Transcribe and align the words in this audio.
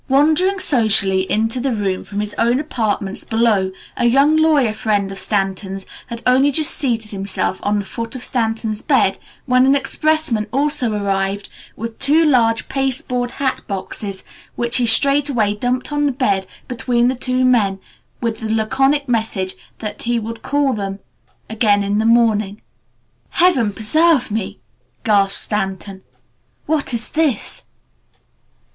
Wandering 0.09 0.57
socially 0.59 1.29
into 1.31 1.59
the 1.59 1.71
room 1.75 2.03
from 2.03 2.21
his 2.21 2.33
own 2.39 2.59
apartments 2.59 3.23
below, 3.23 3.71
a 3.95 4.05
young 4.05 4.35
lawyer 4.35 4.73
friend 4.73 5.11
of 5.11 5.19
Stanton's 5.19 5.85
had 6.07 6.23
only 6.25 6.51
just 6.51 6.73
seated 6.73 7.11
himself 7.11 7.59
on 7.61 7.77
the 7.77 7.85
foot 7.85 8.15
of 8.15 8.23
Stanton's 8.25 8.81
bed 8.81 9.19
when 9.45 9.63
an 9.63 9.75
expressman 9.75 10.47
also 10.51 10.91
arrived 10.91 11.49
with 11.75 11.99
two 11.99 12.25
large 12.25 12.67
pasteboard 12.67 13.29
hat 13.33 13.61
boxes 13.67 14.23
which 14.55 14.77
he 14.77 14.87
straightway 14.87 15.53
dumped 15.53 15.91
on 15.91 16.07
the 16.07 16.11
bed 16.11 16.47
between 16.67 17.07
the 17.07 17.13
two 17.13 17.45
men 17.45 17.79
with 18.21 18.39
the 18.39 18.49
laconic 18.51 19.07
message 19.07 19.53
that 19.77 20.01
he 20.01 20.17
would 20.17 20.41
call 20.41 20.69
for 20.71 20.75
them 20.77 20.99
again 21.47 21.83
in 21.83 21.99
the 21.99 22.05
morning. 22.05 22.59
"Heaven 23.29 23.71
preserve 23.71 24.31
me!" 24.31 24.57
gasped 25.03 25.37
Stanton. 25.37 26.01
"What 26.65 26.91
is 26.91 27.11
this?" 27.11 27.65